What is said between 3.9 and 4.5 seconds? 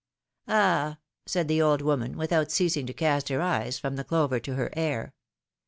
the clover